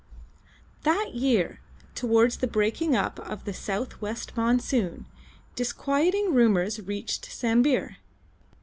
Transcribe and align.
That 0.81 1.13
year, 1.13 1.59
towards 1.93 2.37
the 2.37 2.47
breaking 2.47 2.95
up 2.95 3.19
of 3.19 3.45
the 3.45 3.53
south 3.53 4.01
west 4.01 4.35
monsoon, 4.35 5.05
disquieting 5.55 6.33
rumours 6.33 6.79
reached 6.81 7.29
Sambir. 7.29 7.97